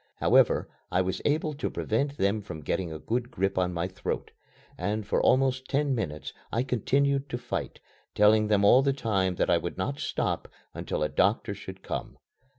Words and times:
However, 0.15 0.67
I 0.91 1.03
was 1.03 1.21
able 1.25 1.53
to 1.53 1.69
prevent 1.69 2.17
them 2.17 2.41
from 2.41 2.61
getting 2.63 2.91
a 2.91 2.97
good 2.97 3.29
grip 3.29 3.59
on 3.59 3.71
my 3.71 3.87
throat, 3.87 4.31
and 4.75 5.05
for 5.05 5.21
almost 5.21 5.65
ten 5.67 5.93
minutes 5.93 6.33
I 6.51 6.63
continued 6.63 7.29
to 7.29 7.37
fight, 7.37 7.79
telling 8.15 8.47
them 8.47 8.65
all 8.65 8.81
the 8.81 8.93
time 8.93 9.35
that 9.35 9.51
I 9.51 9.59
would 9.59 9.77
not 9.77 9.99
stop 9.99 10.47
until 10.73 11.03
a 11.03 11.07
doctor 11.09 11.53
should 11.53 11.83
come. 11.83 12.17